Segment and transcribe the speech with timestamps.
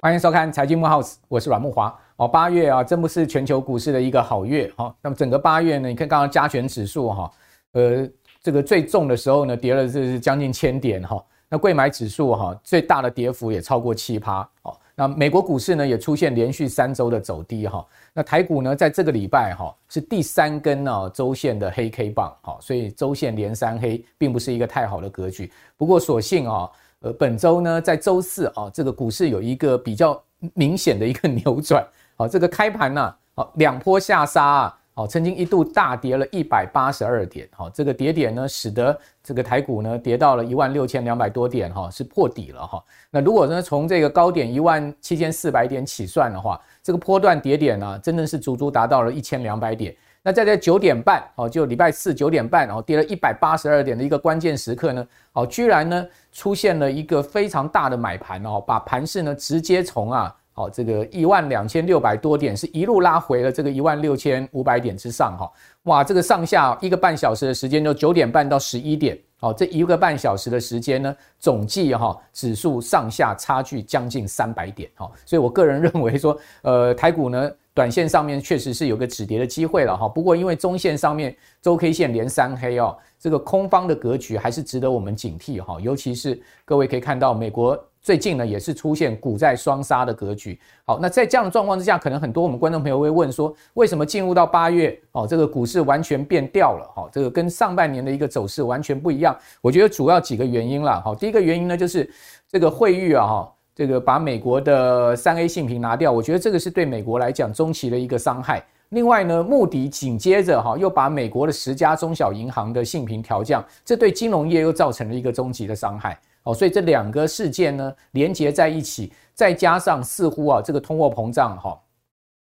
[0.00, 1.96] 欢迎收看财经慕 House，我是阮木华。
[2.16, 4.92] 哦，八月啊，真不是全球股市的一个好月哈。
[5.00, 7.30] 那么整个八月呢，你看刚刚加权指数哈，
[7.72, 8.08] 呃，
[8.42, 11.24] 这个最重的时候呢，跌了这是将近千点哈。
[11.48, 14.40] 那贵买指数哈，最大的跌幅也超过七趴。
[14.62, 17.84] 哦，那美国股市呢也出现连续三周的走低哈。
[18.12, 25.50] 那台股呢，在这个礼拜哈是第三根呢周线的黑 K 棒哈，所以周线连三黑，并不是一个太好的格局。
[25.76, 26.70] 不过所幸啊。
[27.04, 30.22] 呃，本周呢，在周四啊，这个股市有一个比较
[30.54, 31.84] 明显的一个扭转，
[32.16, 42.82] 好，这个开盘呢，好两波下杀啊，好，曾经一度大跌了一百八十二点，好，这个跌点呢，使得这个台股呢跌到了一万六千两百多点，哈，是破底了哈。
[43.10, 49.96] 那如果呢，从这个高点一万七千四百点起算的话，这个波段跌点呢，真的是足足达到了一千两百点。
[50.24, 65.50] 那在这九点半，哦，就礼拜四九点半，然后，跌了一百八十二点的一个关键时刻呢，哦，居然呢出现了一个非常大的买盘哦，把盘势呢直接从啊，哦，这个一万两千六百多点是一路拉回了这个一万六千五百点之上哈，
[65.84, 77.50] 哇，这个上下一个半小时的时间就九点半到十一点，哦，这一个半小时的时间呢，总计哈指数上下差距将近三百点，哈，所以我个人认为说，呃，台股呢。
[77.74, 90.58] 短线上面确实是有个止跌的机会了哈，不过因为中线上面周 K 线连三黑哦，这个空方的格局还是值得我们警惕哈，尤其是各位可以看到美国最近呢也是出现股债双杀的格局。
[90.84, 99.36] 好，那在这样的状况之下，可能很多我们观众朋友会问说，为什么进入到八月哦，这个股市完全变调了哈，这个跟上半年的一个走势完全不一样？
[99.60, 102.10] 我觉得主要几个原因啦哈，第一个原因呢就是
[102.50, 103.52] 这个惠誉啊哈。
[103.74, 108.62] 这个把美国的三 A 信评拿掉，我觉得这个是对美国来讲中期的一个伤害。
[108.90, 116.20] 另外呢，穆迪紧接着哈又把美国的十家中小银行的信评调降，这对金融业又造成了一个中期的伤害。
[116.42, 121.80] 哦，所以这两个事件呢连结在一起，再加上似乎啊这个通货膨胀哈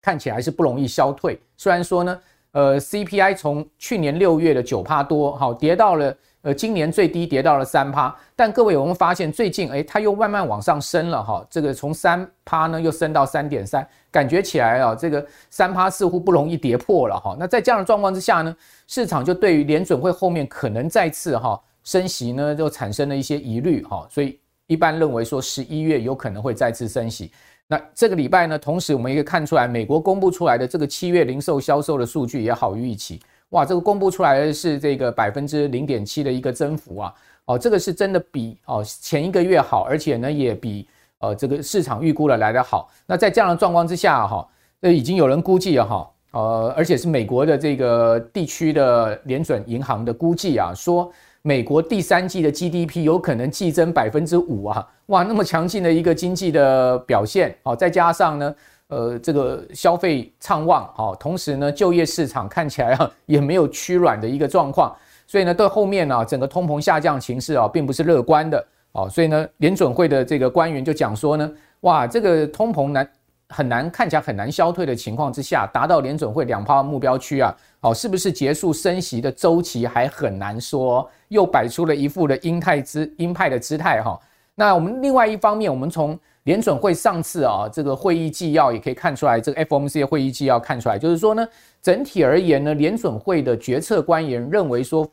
[0.01, 1.39] 看起来是不容易消退。
[1.57, 2.19] 虽然说呢，
[2.51, 6.15] 呃 CPI 从去年六月的九趴多好跌到了。
[6.43, 17.35] 呃，今年最低跌到了三趴，但各位有没有发现最近诶，它又慢慢往上升了哈，这个从三趴呢又升到三点三，感觉起来啊，这个三趴似乎不容易跌破了哈。
[17.37, 18.57] 那在这样的状况之下呢，
[18.87, 27.31] 市场就对于联准会后面可能再次哈升息呢，就产生了一些疑虑哈，所以一般认为说十一月有可能会再次升息。
[27.67, 33.21] 那这个礼拜呢，同时我们也可以看出来，美国公布出来的这个七月零售销售的数据也好于预期。
[33.49, 37.13] 哇，这个公布出来的是这个百分之零点七的一个增幅啊，
[37.45, 40.87] 哦，这个是真的比哦前一个月好，而且呢也比
[41.19, 42.89] 呃这个市场预估的来得好。
[43.05, 44.47] 那在这样的状况之下哈，
[44.79, 51.11] 那已经有人估计了哈，呃，而且是美国的这个地区的联准银行的估计啊，说
[51.43, 58.55] 美国第三季的 GDP 有可能季增百分之五啊，哇，那么强劲的一个经济的表现，好，再加上呢。
[58.87, 64.93] 呃，这个消费畅旺，好，同时呢，就业市场看起来啊 也没有趋软的一个状况，
[65.25, 71.49] 所以呢，对后面呢整个通膨下降情势啊，并不是乐观的，哦，所以呢，联准会的这个官员就讲说呢，
[71.79, 73.09] 哇，这个通膨难
[73.47, 84.19] 很难看起来很难消退的情况之下，达到联准会两趴目标区啊，哦，是不是结束升息的周期还很难说，又摆出了一副的鹰派姿鹰派的姿态哈。
[84.53, 91.47] 那我们另外一方面，我们从联准会上次啊，这个会议纪要也可以看出来，这个 FOMC 的会议纪要看出来，就是说呢，
[91.81, 95.09] 整体而言呢，联准会的决策官员认为说，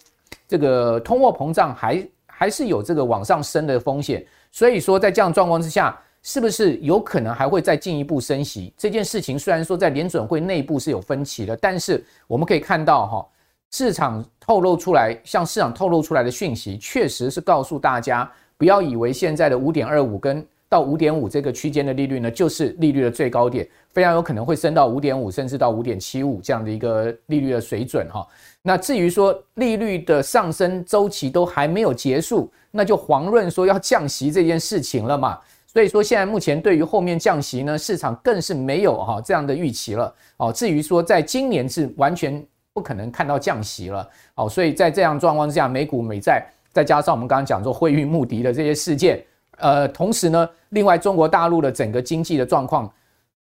[0.48, 8.74] 这个通货膨胀还还是有这个往上升的风险，所以说在这样状况之下，是不是有可能还会再进一步升息？
[8.76, 13.26] 这件事情虽然说在联准会内部是有分歧的，但是我们可以看到哈，
[13.70, 28.26] 市场透露出来，向市场透露出来的讯息，确实是告诉大家，不要以为现在的五点二五跟到五点五这个区间的利率呢，就是利率的最高点，非常有可能会升到五点五，甚至到五点七五这样的一个利率的水准哈。
[28.62, 35.38] 那至于说利率的上升周期都还没有结束，那就遑论说要降息这件事情了嘛。
[35.66, 40.50] 所以说现在目前对于后面降息呢，市场更是没有哈这样的预期了哦。
[40.50, 42.42] 至于说在今年是完全
[42.78, 44.48] 不可能看到降息了哦。
[44.48, 49.20] 所以在这样状况之下，美股美债再加上我们刚刚讲说惠誉穆迪的这些事件。
[49.56, 52.88] 呃，同时呢，另外中国大陆的整个经济的状况，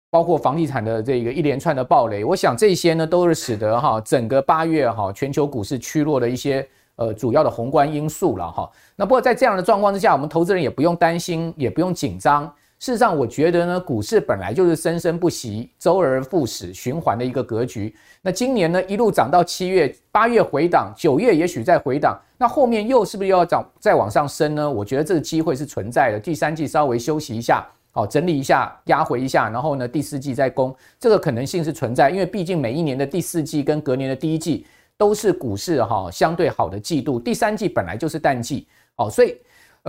[0.10, 8.68] 包括房地产的这个一连串的暴雷，我想这些呢都是使得哈整个八月哈全球股市趋弱的一些呃主要的宏观因素了哈。
[8.96, 12.52] 那不过在这样的状况之下，我们投资人也不用担心，也不用紧张。
[12.80, 17.94] 事实上，我觉得呢，股市本来就是生生不息、周而复始循环的一个格局。
[18.22, 24.72] 那今年呢，一路涨到七月、八月回档，九月也许再回档，那后面又是不是又要涨再往上升呢？
[24.72, 26.18] 我觉得这个机会是存在的。
[26.18, 32.10] 第三季稍微休息一下，好，整理一下，压回一下，然后呢，第四季再攻，这个可能性是存在。
[32.10, 34.66] 因为毕竟每一年的第四季跟隔年的第一季
[34.96, 38.66] 都是股市哈相对好的季度，第三季本来就是淡季，
[38.96, 39.36] 好，所以。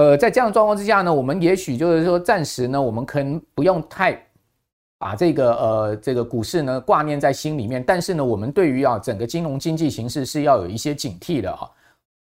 [0.00, 4.19] 呃，在这样的状况之下呢，我们也许就是说，暂时呢，我们可能不用太
[4.99, 7.85] 把这个呃这个股市呢挂念在心里面。
[7.87, 11.70] 但是呢，我们对于啊整个金融经济形势是要有一些警惕的哈。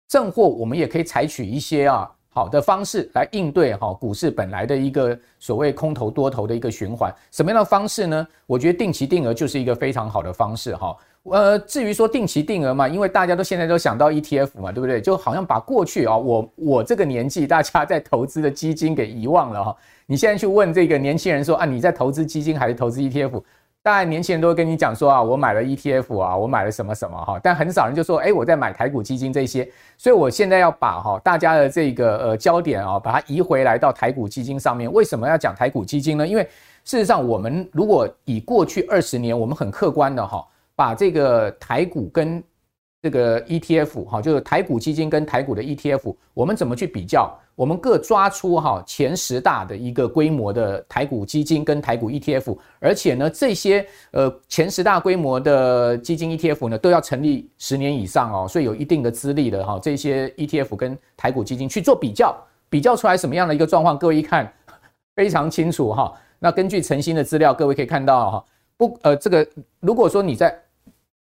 [0.08, 7.10] 正货我们也可以采取一些啊好的方式来应对哈股市本来的一个所谓空头多头的一个循环。
[7.30, 8.28] 什么样的方式呢？
[8.44, 10.94] 我觉得定期定额就是一个非常好的方式哈。
[11.24, 15.00] 呃，至于说定期定额嘛，因为大家都现在都想到 ETF 嘛，对不对？
[15.02, 19.76] 就好像把过去啊，我我这个年纪大家在投资的基金给遗忘了哈。
[20.06, 23.42] 你现在去问这个年轻人说啊，你在投资基金还是投资 ETF？
[23.82, 27.38] 当然年轻人都会跟你讲说啊，我买了 ETF 啊，我买了什么什么哈。
[27.42, 29.70] 但很少人就说，哎，我在买台股基金这些。
[29.98, 34.90] 所以我现在要把哈大家的这个呃焦点啊，把它移回来到台股基金上面。
[34.90, 36.26] 为什么要讲台股基金呢？
[36.26, 36.42] 因为
[36.84, 40.46] 事实上，我们如果以过去二十年，我们很客观的哈。
[40.80, 42.42] 把这个台股跟
[43.02, 47.38] 这个 ETF 哈，就是台股基金跟台股的 ETF，我们怎么去比较？
[47.54, 59.78] 我们各抓出哈前十大的一个规模的台股基金跟台股 ETF，而且呢，这些呃前十大规模的基金 ETF 呢，都要成立十年以上哦，所以有一定的资历的哈。
[59.82, 62.34] 这些 ETF 跟台股基金去做比较，
[62.70, 63.98] 比较出来什么样的一个状况？
[63.98, 64.50] 各位一看
[65.14, 66.10] 非常清楚哈。
[66.38, 68.44] 那根据晨星的资料，各位可以看到哈，
[68.78, 69.46] 不呃这个
[69.80, 70.58] 如果说你在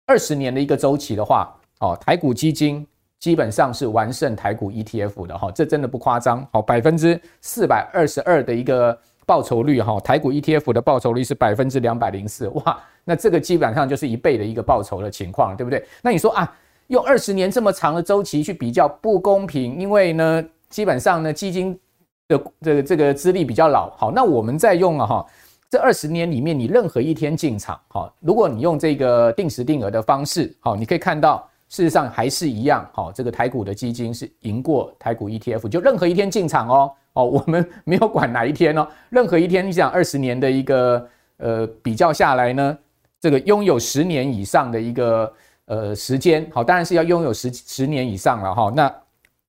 [0.06, 2.86] 二十年的一个周期的话，哦，台股基金
[3.18, 6.46] 基本上是完胜台股 ETF 的哈，这真的不夸张。
[6.52, 15.84] 好，百分之四百二十二的一个报酬率哈，台股 ETF 的报酬率是百分之两百零四，哇，那这个基本上就是一倍的一个报酬的情况，对不对？
[16.02, 16.52] 那你说啊，
[16.88, 21.78] 用二十年这么长的周期去比较不公平，因为呢，基本上呢，基金
[22.26, 23.88] 的这个这个资历比较老。
[23.96, 25.24] 好，那我们再用了哈。
[25.72, 41.08] 这二十年里面，你任何一天进场，好，如果你用这个定时定额的方式，好，你可以看到，事实上还是一样，好，这个台股的基金是赢过台股 ETF，就任何一天进场哦，哦， 我们没有管哪一天哦，任何一天，你想二十年的一个
[41.38, 42.78] 呃比较下来呢，
[43.18, 45.32] 这个拥有十年以上的一个
[45.64, 48.94] 呃时间，好，当然是要拥有十十年以上了哈，那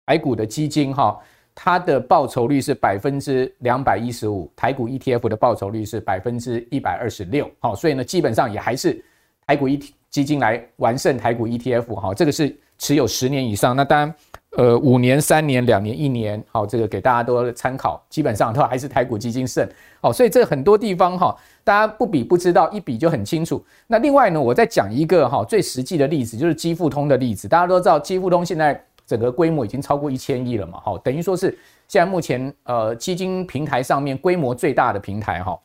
[0.05, 1.19] 台股的基金哈。
[1.55, 9.03] 它的报酬率是百分之两百一十五，台股 ETF 的报酬率是百分之一百二十六，好，所以呢，基本上也还是
[9.45, 9.79] 台股 E
[10.09, 14.15] 基金来完胜台股 ETF，好，这个是持有十年以上，那当然，
[14.57, 19.67] 呃，五年、三年、两年、一年，好，这个给大家都参考，基本上都还是台股基金胜，
[20.01, 23.63] 好，所以这很多地方哈，大家不比不知道，一比就很清楚。
[23.85, 28.83] 那另外呢，我再讲一个哈最实际的例子，就是基富通的例子，大家都知道基富通现在。
[29.05, 31.57] 整个规模已经超过一千亿了嘛，哈，等于说是
[31.87, 35.59] 现在目前呃基金平台上面规模最大的平台哈。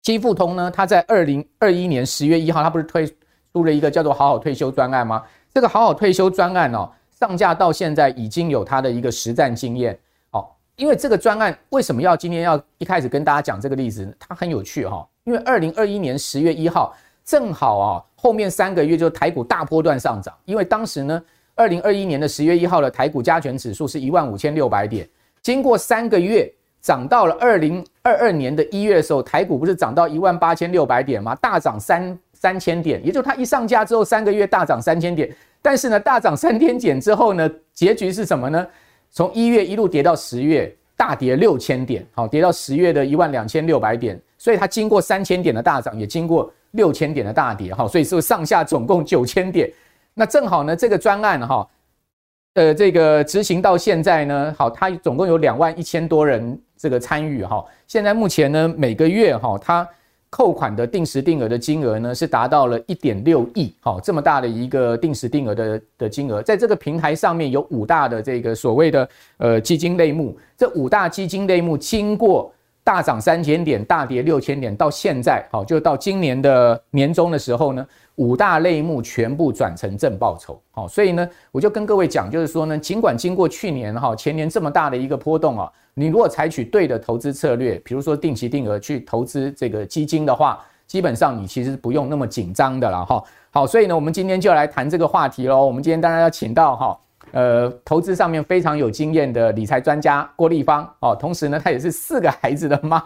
[0.00, 3.06] 基富通呢，它在二零二一年十月一号，它不是推
[3.52, 5.22] 出了一个叫做“好好退休”专案吗？
[5.54, 6.90] 这个“好好退休”专案哦，
[7.20, 9.96] 上架到现在已经有它的一个实战经验，
[10.32, 10.44] 哦，
[10.74, 14.16] 因为这个专案为什么要今天要一开始跟大家讲这个例子？
[14.18, 16.92] 它很有趣哈，因为二零二一年十月一号
[17.24, 21.22] 正好啊，后面三个月就台股大波段上涨，因为当时呢。
[21.54, 25.08] 二零二一年的十月一号的台股加权指数是一万五千六百点，
[25.42, 31.34] 经过三个月涨到了二零二二年的一月的时候，台股不是涨到一万八千六百点吗？
[31.36, 35.30] 大涨三三千点，也就是它一上架之后三个月大涨三千点。
[35.60, 38.66] 但是呢，大涨三千点之后呢，结局是什么呢？
[39.10, 44.20] 从一月一路跌到十月，大跌六千点，好，跌到十月的一万两千六百点。
[44.38, 49.70] 所以它经过三千点的大涨，也经过六千点的大跌，好，所以是上下总共九千点。
[50.14, 51.66] 那正好呢，这个专案哈，
[52.54, 57.64] 呃，这个执行到现在呢，好，它总共有两万一千多人这个参与哈。
[57.86, 59.88] 现在目前呢，每个月哈，它
[60.28, 72.52] 扣款的定时定额的金额呢是达到了一点六亿，好，这么大的一个定时定额的的金额，在这个平台上面有五大的这个所谓的呃基金类目，这五大基金类目经过
[72.84, 77.86] 大涨三千点，大跌六千点，到现在好，就到今年的年终的时候呢。
[78.16, 93.22] 五大类目全部转成正报酬，好，所以呢，我就跟各位讲，就是说呢，尽管经过去年哈前年这么大的一个波动啊，你如果采取对的投资策略，比如说定期定额去投资这个基金的话，基本上你其实不用那么紧张的了哈。
[93.50, 95.66] 好，所以呢，我们今天就来谈这个话题喽。
[95.66, 96.98] 我们今天当然要请到哈
[97.32, 103.02] 呃投资上面非常有经验的理财专家郭立芳哦，同时呢，她也是四个孩子的妈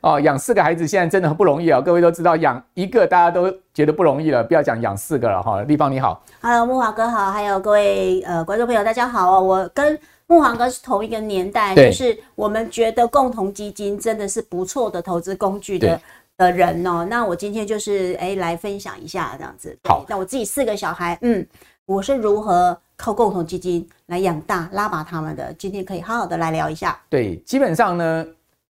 [0.00, 5.62] 哦，养四个孩子现在真的很不容易啊、哦，各位都知道养一个大家都觉得不容易了，不要讲养四个了哈。
[5.62, 16.00] 丽芳你好，Hello，慕驊哥好，还有各位呃观众朋友大家好哦，我跟木华哥是同一个年代，就是我们觉得共同基金真的是不错的投资工具的。
[16.38, 19.78] 的人哦，那我今天就是哎来分享一下这样子。
[19.84, 21.46] 好，那我自己四个小孩，嗯，
[21.84, 25.52] 我是如何靠共同基金来养大拉拔他们的？
[25.54, 26.96] 今天可以好好的来聊一下。
[27.10, 28.24] 对，基本上呢，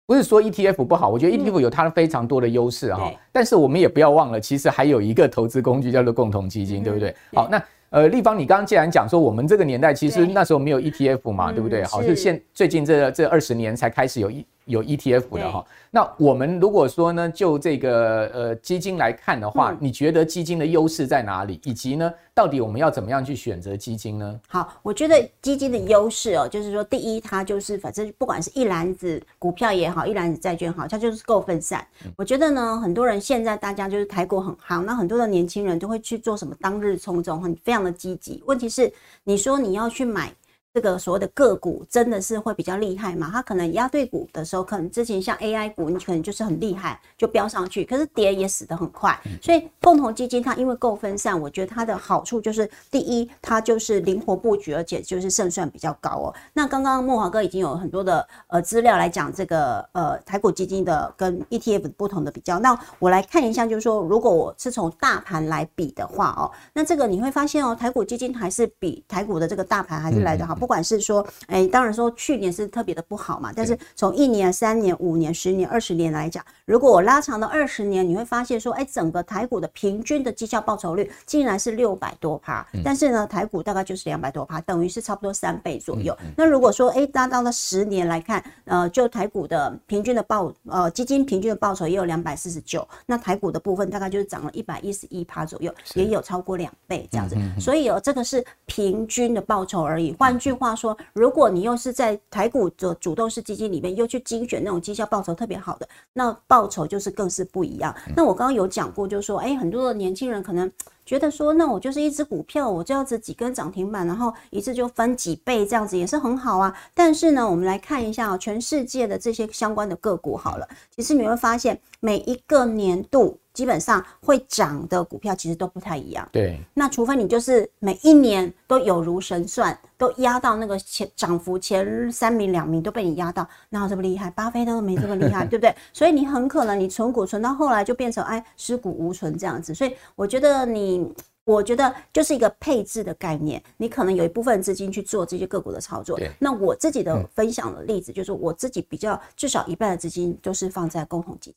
[0.05, 3.11] 不是说 ETF 不好，我觉得 ETF 有它的非常多的优势哈。
[3.31, 7.15] 但是我们也不要忘了，其实还有一个投资工具叫做共同基金，对不对？
[7.33, 7.59] 好，那
[7.89, 11.83] 呃，立方，你刚刚既然讲说我们这个年代其实那时候没有 ETF 嘛，对不对？
[11.85, 14.45] 好，是现最近这这二十年才开始有一。
[14.69, 21.59] 有 ETF 的哈，那我们如果说呢，就这个呃基金来看的话，你觉得基金的优势在哪里？
[21.63, 24.39] 以及呢，到底我们要怎么样去选择基金呢？
[24.47, 31.83] 好，我觉得基金的优势哦，就是说，第一，它就是反正不管是一篮子股票也好，一篮子债券好，它就是够分散。
[32.15, 38.43] 我觉得呢，很多人现在大家就是台股很夯，那很多的年轻人都会去做什么当日冲这种，很非常的积极。
[38.45, 40.31] 问题是，你说你要去买。
[40.79, 43.29] 这个所谓的个股真的是会比较厉害嘛？
[43.33, 49.19] 它可能压对股的时候，可能之前像 AI 股，你可能就是很厉害，就飙上去，可是跌也死得很快。
[49.41, 56.33] 所以共同基金它因为够分散，我觉得它的好处就是，第一，它就是灵活布局，而且就是胜算比较高哦。
[56.53, 62.57] 那刚刚慕驊哥已经有很多的呃资料来讲这个呃台股基金的跟 ETF 不同的比较。
[62.59, 70.55] 那我来看一下，就是说，如果我是从大盘来比的话哦，那这个你会发现哦，台股基金还是比台股的这个大盘还是来得好。
[70.55, 86.15] 不管是说，哎，当然说去年是特别的不好嘛，但是从一年、三年、五年、十年、二十年来讲，如果我拉长到二十年，你会发现说，哎，整个台股的平均的绩效报酬率竟然是六百多趴，但是呢，台股大概就是两百多趴，等于是差不多三倍左右。
[86.37, 97.35] 那如果说，哎，拉到了十年来看，呃，就台股的平均的报，呃，基金平均的报酬也有两百四十九，那台股的部分大概就是涨了一百一十一趴左右，也有超过两倍这样子。
[97.59, 100.15] 所以哦，这个是平均的报酬而已。
[100.19, 107.95] 换句话说，如果你又是在台股的主动式基金里面又去精选那种绩效报酬特别好的，那报酬就是更是不一样。
[108.15, 110.71] 那我刚刚有讲过，就是说，哎，很多的年轻人可能
[111.05, 116.73] 觉得说，那我就是一只股票，我这样子几根涨停板，然后一次就翻几倍，这样子也是很好啊。
[116.93, 123.37] 但是呢，我们来看一下全世界的这些相关的个股好了，其实你会发现每一个年度。
[123.59, 126.25] 基本上会涨的股票其实都不太一样。
[126.31, 134.31] 对，那除非你就是每一年都有如神算，都压到那个前涨幅前三名两名都被你压到，哪有这么厉害？
[134.31, 135.75] 巴菲特都没这么厉害， 对不对？
[135.91, 139.75] 所以你很可能你存股存到后来就变成哎尸骨无存这样子。
[139.75, 141.13] 所以我觉得你，
[141.43, 146.17] 我觉得就是一个配置的概念，你可能有一部分资金去做这些个股的操作。
[146.39, 151.55] 那我自己的分享的例子就是，我自己比较至少一半的资金都是放在共同基金。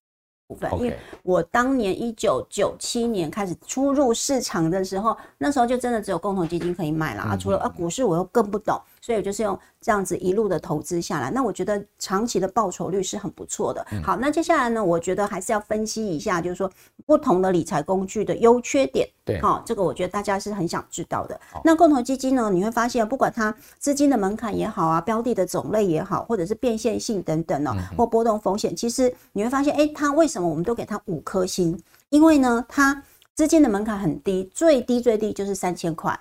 [0.52, 8.80] 部分，因为我当年一九九七年开始初入市场的时候，那时候就真的只有共同基金可以买了啊，除了啊股市我又更不懂。
[9.02, 13.84] 所以我就是用这样子一路的投资下来，那我觉得长期的报酬率是很不错的。
[14.02, 16.70] 好，那接下来呢，我觉得还是要分析一下，就是说
[17.04, 19.08] 不同的理财工具的优缺点。
[19.24, 21.38] 对，好，这个我觉得大家是很想知道的。
[21.64, 31.76] 那共同基金呢，你会发现，不管它资金的门槛也好啊，标的的种类也好，或者是变现性等等哦，或波动风险，其实你会发现，诶，它为什么我们都给它五颗星？
[32.10, 33.02] 因为呢，它
[33.34, 36.16] 资金的门槛很低，最低最低就是三千块。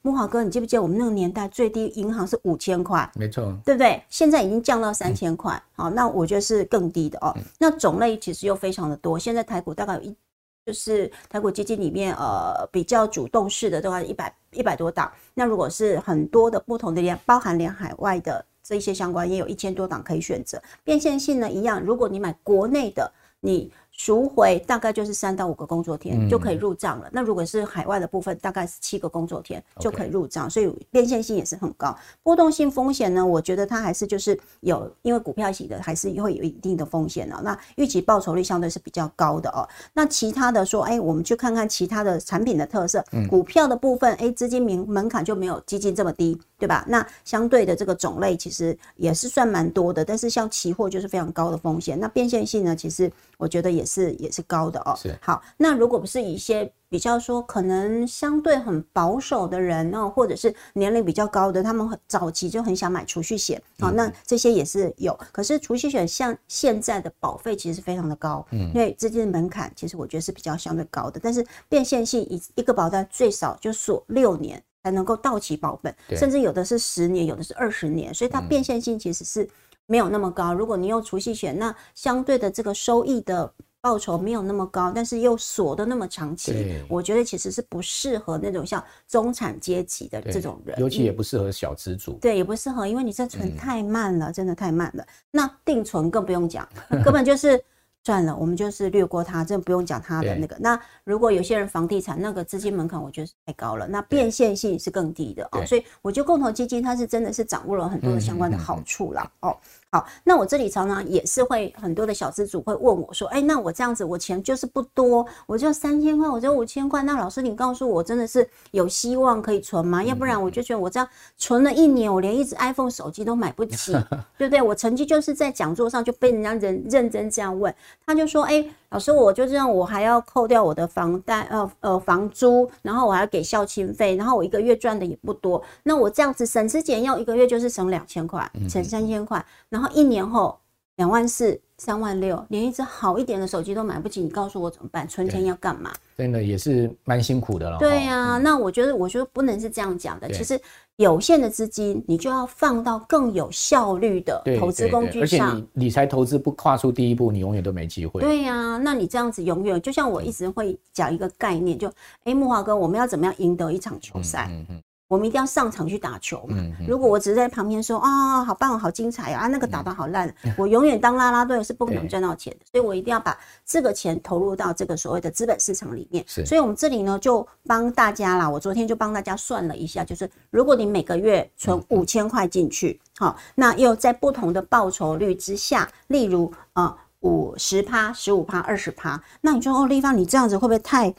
[0.00, 3.10] 哎，慕驊哥，你记不记得我们那个年代最低银行是五千块？
[3.14, 4.02] 没错，对不对？
[4.08, 5.62] 现在已经降到三千块。
[5.72, 7.34] 好，那我觉得是更低的哦。
[7.58, 9.18] 那种类其实又非常的多。
[9.18, 10.16] 现在台股大概有一，
[10.64, 15.12] 就是台股基金里面，呃，比较主动式的，大概一百一百多档。
[15.34, 20.60] 那如果是很多的不同的连，包含连海外的这一些相关，也有一千多档可以选择。
[20.82, 23.70] 变现性呢一样，如果你买国内的，你。
[24.02, 27.08] 赎回大概就是三到五个工作天就可以入账了。
[27.08, 31.94] 嗯、那如果是海外的部分，大概是七个工作天就可以入账所以变现性也是很高。
[32.22, 37.38] 波动性风险呢，我觉得它还是就是有，因为股票型的还是会有一定的风险的。
[37.44, 39.68] 那预期报酬率相对是比较高的哦。
[39.92, 43.04] 那其他的说，哎、欸，我们去看看其他的产品的特色。
[43.28, 46.84] 股票的部分，哎、欸，资金门门槛就没有基金这么低，对吧？
[46.86, 51.98] 那相对的这个种类其实也是算蛮多的，但是像期货就是非常高的风险。
[51.98, 54.10] 那变现性呢，其实我觉得也是。
[54.20, 55.40] 也是高的哦，是好。
[55.56, 65.18] 那如果不是一些比较说可能相对很保守的人哦，或者是年龄比较高的，他们很早期就很想买储蓄险，好，那这些也是有。
[65.32, 71.18] 可是储蓄险像现在的保费其实是非常的高，嗯，因为资金的门槛其实我觉得是比较相对高的。
[71.22, 79.48] 但是变现性一一个保单最少就锁六年，才能够到期保本，甚至有的是十年，有的是二十年，所以它变现性其实是
[79.86, 80.54] 没有那么高。
[80.54, 92.18] 如果你用储蓄险，那相对的这个收益的报酬没有那么高，但是又锁得那么长期，我觉得其实是不适合那种像中产阶级的这种人，尤其也不适合小资族。
[92.20, 95.06] 对，也不适合，因为你这存太慢了，真的太慢了。
[95.30, 96.68] 那定存更不用讲，
[97.04, 97.62] 根本就是。
[98.02, 100.56] 算了，我们就是略过它，真的不用讲它的那个。
[100.58, 105.64] 那如果有些人房地产那个资金门槛，我觉得是太高了，那变现性是更低的哦。
[105.66, 109.30] 所以我觉得共同基金它是真的是掌握了很多的相关的好处啦。
[109.40, 109.56] 哦。
[109.92, 120.02] 好，那我这里常常也是会很多的小资主会问我说，哎，那我这样子我钱就是不多，我就三千块，我就五千块，那老师你告诉我真的是有希望可以存吗？
[120.04, 123.92] 要不然我就觉得我这样存了一年，我连一只 iPhone 手机都买不起，
[124.38, 124.62] 对不对？
[124.62, 127.74] 我曾经就是在讲座上就被人家人认真这样问，
[128.06, 128.64] 他就说，哎。
[128.90, 140.58] 老师，我就这样，我还要扣掉我的房贷，呃呃，房租，然后我还要给孝亲费，然后我一个月赚的也不多，那我这样子省吃俭用，一个月就是省两千块，省三千块，然后一年后
[141.00, 141.58] 两万四。
[141.80, 145.08] 三万六，连一只好一点的手机都买不起，你告诉我怎么办？
[145.08, 145.90] 存钱要干嘛？
[146.14, 147.78] 真的也是蛮辛苦的了。
[147.78, 150.30] 对呀、啊，嗯、那我觉得，我觉得不能是这样讲的。
[150.30, 150.60] 其实
[150.96, 155.48] 有限的资金，你就要放到更有效率的投资工具上。
[155.48, 158.20] 而且你理财投资不跨出第一步，你永远都没机会。
[158.20, 161.90] 对呀、啊，那你这样子永远就像我一直会讲一个概念，就
[162.24, 164.48] 哎，木华哥，我们要怎么样赢得一场球赛？
[164.50, 166.56] 嗯嗯嗯我们一定要上场去打球嘛。
[166.86, 172.60] 如果我只是在旁边说啊，好棒，好精彩啊，那个打得好烂，我永远当啦啦队是不可能赚到钱的。
[172.70, 173.36] 所以我一定要把
[173.66, 176.24] 这个钱投入到这个所谓的资本市场里面。
[176.28, 191.12] 所以我们这里呢就帮大家啦，我昨天就帮大家算了一下，就是如果你每个月存五千块进去，好，那又在不同的报酬率之下，例如啊五十趴、十五趴、二十趴，那你说哦，立方，你这样子会不会太？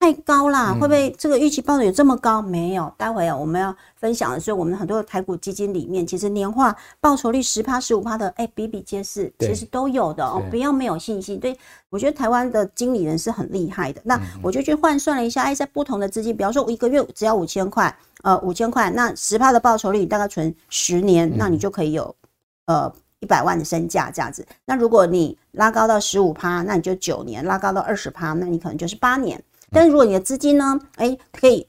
[0.00, 2.40] 太高啦，会不会这个预期报酬有这么高？
[2.40, 10.40] 没有，待会啊，我们要分享的是我们很多的台股基金里面，其实年化报酬率十趴、十五趴的，哎，比比皆是，其实都有的哦。
[10.50, 11.40] 不要没有信心。
[11.40, 11.58] 对，
[11.90, 14.00] 我觉得台湾的经理人是很厉害的。
[14.04, 22.14] 那我就去换算了一下，哎，在不同的资金，比方说我一个月只要五千块，呃，五千块，那十趴的报酬率，你大概存十年，那你就可以有
[22.66, 24.46] 呃一百万的身价这样子。
[24.64, 29.42] 那如果你拉高到十五趴，那你就九年；拉高到二十趴，那你可能就是八年。
[29.70, 31.66] 但是如果你的资金呢，哎，可以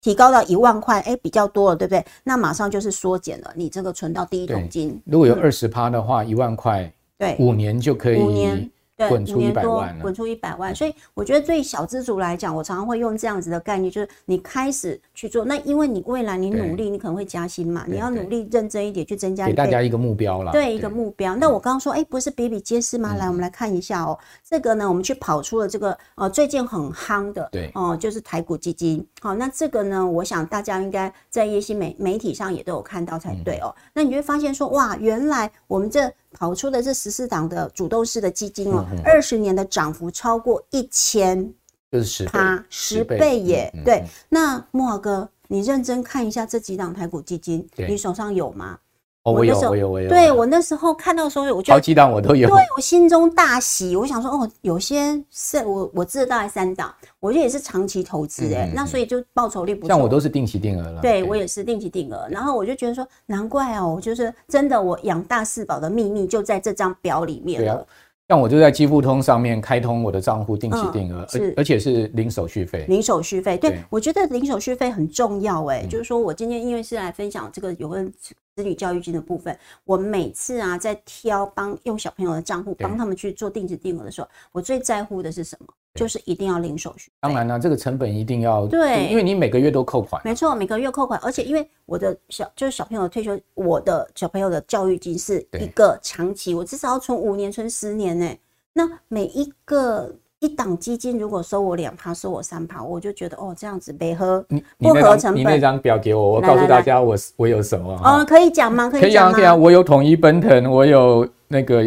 [0.00, 2.04] 提高到一万块，哎，比较多了，对不对？
[2.24, 5.00] 那马上就是缩减了你这个存到第一桶金。
[5.04, 8.20] 如果有二十趴的话，一万块，对，五年就可以。
[8.20, 8.70] 五年。
[9.06, 21.36] 滚出一百万，滚出一百万，所以我觉得对小资族来讲，我常常会用这样子的概念，就是你开始去做，那因为你未来你努力，你可能会加薪嘛，你要努力认真一点去增加，给大家一个目标了，对，一个目标。
[21.36, 23.14] 那我刚刚说，哎，不是比比皆是吗？
[23.14, 29.06] 来，我们来看一下哦，这个呢，我们去跑出了这个呃最近很夯的，对，哦，就是台股基金。
[29.20, 33.72] 好，那这个呢，我想大家应该在一些媒媒体上也都有看到才对哦。
[33.94, 36.12] 那你会发现说，哇，原来我们这。
[36.32, 41.52] 跑出的这十四档的主动式的基金哦，二十年的涨幅超过一千，
[41.90, 43.72] 就是十倍，十倍耶！
[43.84, 48.78] 对，那木华哥，你认真看一下这几档台股基金，你手上有吗？
[49.32, 50.08] 我有，我有，我有。
[50.08, 53.96] 对，我那时候看到的时候，我觉得好几档我都有，对，我心中大喜。
[53.96, 59.88] 我想说，哦，有些是我我知道大概三档，我觉得也是长期投资哎，那所以就报酬率不错。
[59.88, 62.26] 像我都是定期定额了，对我也是定期定额。
[62.30, 67.86] 然后我就觉得说，难怪哦，就是真的，我养大四宝的秘密就在这张表里面了。
[68.28, 72.84] 像我就在基富通上面开通我的账户，定期定额，而而且是零手续费。
[72.86, 78.12] 零手续费，对，我觉得零手续费很重要哎，就是说我今天因为是来分享这个有关。
[78.58, 85.72] 子女教育金的部分，我每次啊在挑帮用小朋友的账户帮他们去做定值定额的时候，我最在乎的是什么？
[85.94, 87.08] 就是一定要零手续。
[87.20, 90.20] 当然了，这个成本一定要对，因为你每个月都扣款。
[90.24, 98.28] 没错，每个月扣款，而且因为我的小就是小朋友退休，我的小朋友的教育金是一个长期，我至少要存五年、存十年呢。
[98.72, 100.12] 那每一个。
[100.40, 104.44] 一档基金如果收我两趴，收我三趴，我就觉得哦，这样子没喝
[104.78, 105.40] 不合成本。
[105.40, 107.92] 你那张表给我，我告诉大家我我有什么。
[108.04, 108.88] 哦，可以讲吗？
[108.88, 109.32] 可以讲吗？
[109.32, 111.84] 可以啊，我有统一奔腾，我有那个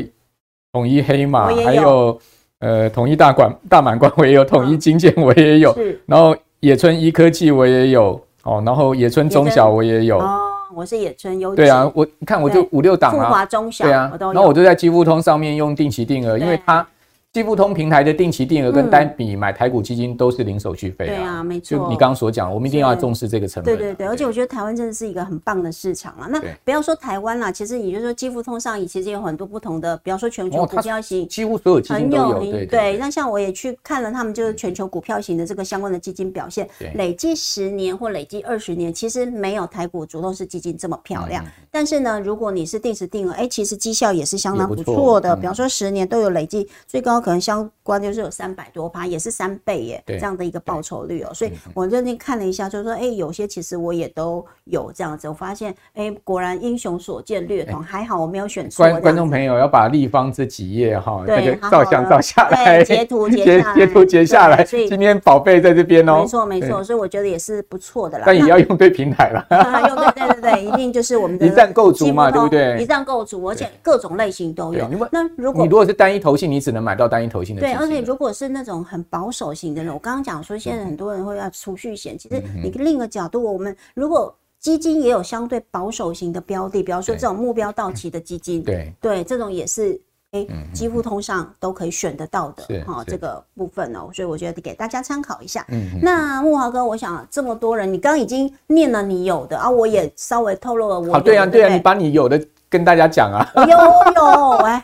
[0.73, 2.19] 统一黑马，还有
[2.59, 5.73] 呃统一大管大满贯，我也有统一金健，我也有。
[6.05, 10.19] 然后野村一科技我也有哦，然后野村中小我也有。
[10.19, 10.41] 哦，
[10.75, 11.55] 我是野村优。
[11.55, 13.27] 对啊，我看我就五六档啊。
[13.27, 13.85] 富华中小。
[13.85, 16.85] 对啊，然后我就在基富通上面用定期定额，因为它。
[17.33, 21.15] 基富通平台的定期定额跟单笔买台股基金都是零手续费、啊嗯。
[21.15, 21.77] 对啊，没错。
[21.77, 23.73] 就你刚刚所讲，我们一定要重视这个成本。
[23.73, 26.27] 对对对，而且我觉得台湾真的是一个很棒的市场啊。
[26.29, 32.39] 那不要说台湾啦，其实也就是说基富通上也其实有很多不同的，比方说全球股票型，哦、几乎所有基金都有。
[32.39, 41.45] 对，对，对，那像我也去看了他们就是全球股票型的这个相关的基金表现，累计十年或累计二十年，其实没有台股主动式基金这么漂亮。
[41.45, 45.33] 嗯、但是呢，如果你是定时定额，哎，其实绩效也是相当不错的。
[45.33, 48.01] 比方说十年都有累计，最高可能相关。
[48.01, 51.33] 就是有三百多趴，也是三倍耶，这样的一个报酬率哦、喔。
[51.33, 55.27] 所以我认真看了一下，就是说，哎、欸，有些其实我也都有这样子。
[55.27, 58.87] 我发现，哎、欸，果然英雄所见略同，还好我没有选错。
[58.87, 64.65] 观观众朋友要把立方这几页哈，这个照相照下来，截图截截图截下来。
[64.65, 66.83] 所以今天宝贝在这边哦、喔，没错没错。
[66.83, 68.23] 所以我觉得也是不错的啦。
[68.25, 69.45] 但也要用对平台了，
[69.87, 72.81] 用对对对对，一定就是我们的 一站购足嘛，对不对？
[72.81, 74.87] 一站购足，而且各种类型都有。
[75.11, 77.61] 那如果你如果是单一投信，你只能买到单一投信的。
[77.61, 78.71] 对，而且如果是那种。
[78.91, 82.17] 很保守型的人，我刚刚讲说，现在很多人会要储蓄险。
[82.17, 89.99] 其实你另一个角度，我们如果基金也有相对保守型的标的，比方说这种目标到期的基金，对对，这种也是
[90.31, 94.09] 哎，基富通上都可以选得到的哈，这个部分哦。
[94.13, 95.65] 所以我觉得给大家参考一下。
[96.01, 101.13] 那木华哥，我想这么多人，你刚刚已经念了你有的啊，我也稍微透露了我。
[101.13, 103.45] 好，对啊，对啊，你把你有的跟大家讲啊。
[103.55, 103.77] 有
[104.15, 104.83] 有， 哎。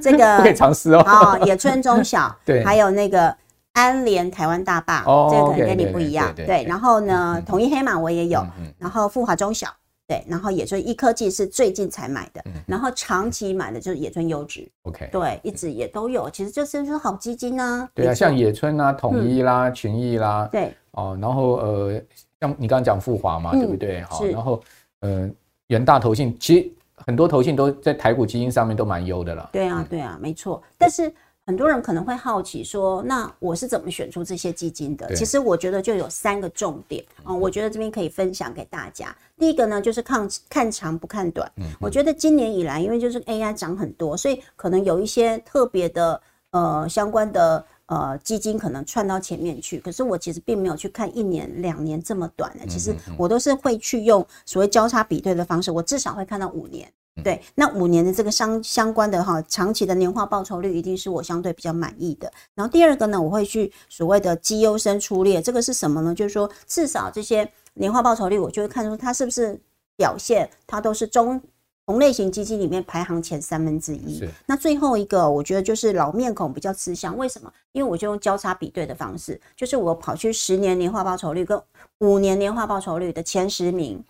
[0.00, 1.00] 这个不可以尝试哦。
[1.00, 3.34] 啊，野村中小， 对，还有那个
[3.74, 6.64] 安联台湾大坝，哦，这个可能跟你不一样，对。
[6.64, 8.44] 然后呢，统一黑马我也有，
[8.78, 9.68] 然后富华中小，
[10.08, 17.86] 对，然后野村一科技是最近才买的，然后长期买的就是野村优质，OK，对，一直也都有，其实就是说好基金啊。
[17.94, 22.02] 对啊，像野村啊、统一啦、群益啦，对，哦，然后呃，
[22.40, 24.00] 像你刚刚讲富华嘛，对不对？
[24.02, 24.62] 好，然后
[25.00, 25.28] 呃，
[25.66, 26.72] 元大投信其实。
[27.06, 29.50] 很多投信都在台股基金上面都蛮优的了。
[29.52, 30.62] 对啊，对啊，没错。
[30.78, 31.12] 但是
[31.44, 35.14] 很多人可能会好奇说，那我是怎么选出这些基金的？
[35.14, 39.14] 其实我觉得就有三个重点啊，我觉得这边可以分享给大家。
[39.38, 41.50] 第一个呢，就是看看长不看短。
[41.80, 47.64] 我觉得今年以来，因为就是 AI 涨很多，所以可能有一些特别的呃相关的。
[47.92, 52.66] 呃，基金可能串到前面去，可是我其实并没有去看一年、两年这么短的。
[52.66, 56.90] 其实我都是会去用所谓交叉比对的方式，我至少会看到五年。
[57.22, 62.32] 对，那五年的这个相相关的哈，长期的年化报酬率一定是我相对比较满意的。
[62.54, 66.14] 然后第二个呢，我会去所谓的绩优生出列，这个是什么呢？
[66.14, 69.60] 就是说至少这些年化报酬率，我就会看出它是不是
[69.98, 71.38] 表现，它都是中。
[71.86, 74.22] 同类型基金里面排行前三分之一。
[74.46, 77.16] 那最后一个，我觉得就是老面孔比较吃香。
[77.16, 77.52] 为什么？
[77.72, 81.60] 因为我就用交叉比对的方式，就是我跑去十年年化报酬率跟
[81.98, 84.02] 五年年化报酬率的前十名，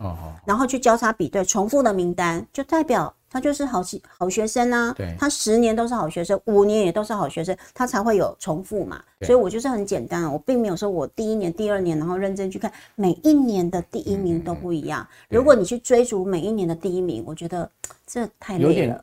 [0.44, 3.14] 然后去交叉比对重复的名单，就代表。
[3.32, 9.02] 他就是好学好学生啊，他十年都是好学生，五年也都是好学生，他才会有重复嘛。
[9.22, 15.06] 所以我就是很简单，我并没有说我第一年、第二年，然后认真去看每一年的第一名都不一样。
[15.30, 17.68] 如果你去追逐每一年的第一名，我觉得
[18.06, 19.02] 这太累了。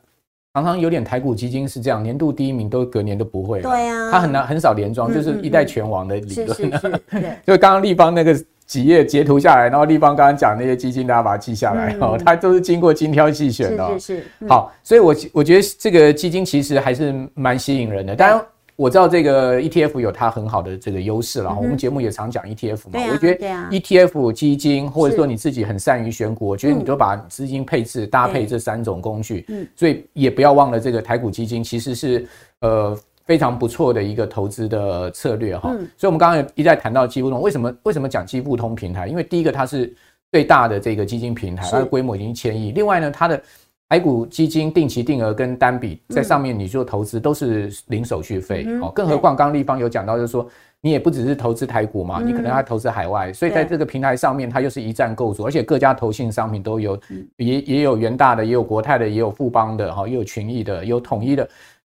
[0.54, 3.60] 常常有点台股基金是这样，年度第一名都隔年都不会。
[3.62, 6.48] 对啊，他很难很少连庄，就是一代拳王的理论。
[6.48, 7.36] 是是是， 对。
[7.46, 8.44] 就刚刚立方那个。
[8.70, 12.16] 几页截图下来，然后立方刚刚讲那些基金，大家把它记下来哦。
[12.24, 14.48] 它都是经过精挑细选的，是是是。
[14.48, 18.14] 好，所以我我觉得这个基金其实还是蛮吸引人的。
[18.14, 18.40] 当然
[18.76, 21.52] 我知道这个 ETF 有它很好的这个优势了。
[21.52, 29.44] 我们节目也常讲 ETF 嘛，我觉得 ETF 基金或者说你自己很善于选股，我觉得你都把资金配置搭配这三种工具。
[29.48, 32.24] 嗯，所以也不要忘了这个台股基金其实是
[32.60, 32.96] 呃。
[33.24, 39.06] 非常不错的一个投资的策略哈，所以我们刚刚一再谈到基富通，为什么为什么讲基富通平台？
[39.06, 39.94] 因为第一个它是
[40.32, 42.72] 最大的这个基金平台，它的规模已经千亿。
[42.72, 43.40] 另外呢，它的
[43.88, 48.90] 台股基金定期定额跟单笔在上面你做投资都是零手续费哦。
[48.94, 50.48] 更何况刚刚立方有讲到，就是说
[50.80, 56.98] 你也不只是投资台股嘛，你可能还投资海外，所以在这个平台上面它又是一站购足，而且各家投信商品都有，
[57.36, 61.48] 也也有元大的，也有国泰的，也有富邦的哈，也有群益的，也有统一的。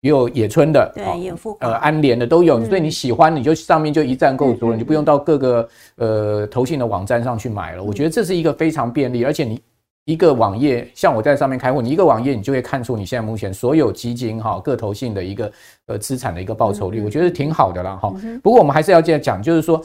[0.04, 7.82] 也有野村的，对，也有富呃安联的都有，所以你喜欢你就上面就一站购足了，你就不用到各个呃投信的网站上去买了。
[7.82, 9.58] 我觉得这是一个非常便利，而且你
[10.04, 15.50] 一个网页，像我在上面开户，你一个网页你就会看出你现在目前所有基金哈各投信的一个
[15.86, 18.12] 呃资产的一个报酬率，我觉得挺好的啦哈。
[18.42, 19.82] 不过我们还是要这样讲，就是说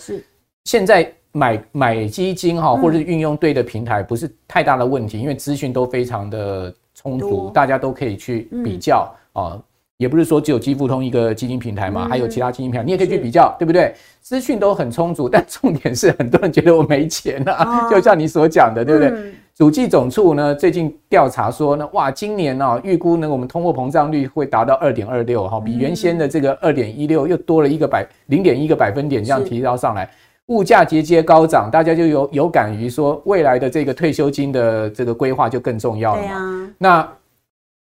[0.65, 9.57] 现在买买基金哈，或者是运用对的平台不是太大的问题，因为资讯都非常的充足，大家都可以去比较啊。
[9.99, 13.93] 也不是说只有基富通一个基金平台嘛，还有其他基金平台，你也可以去比较，对不对？
[14.21, 19.33] 资讯都很充足，但重点是很多人觉得我没钱啊，就像你所讲的，对不对？
[19.53, 30.09] 主计总处呢最近调查说呢，哇，今年呢、啊、预估呢我们通货膨胀率会达到二点二六哈，比原先的这个二点一六又多了一个百零点一个百分点这样提高上来，
[30.45, 36.31] 物价节节高涨，大家就有有感于说未来的这个退休金的这个规划就更重要了嘛。
[36.31, 37.09] 啊、那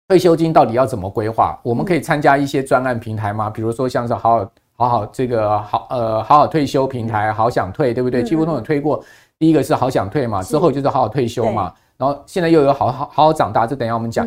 [0.08, 1.60] 退休金到底要怎么规划？
[1.64, 3.50] 我们可以参加一些专案平台吗？
[3.50, 8.22] 比如说像是好好好好这个好呃好好退休平台，好想退，对不对？
[8.22, 9.04] 几乎都有推过。
[9.40, 14.26] 第一个是好想退嘛，之后就是好好退休嘛，然后现在又有好好好好长大，这等一下我们讲，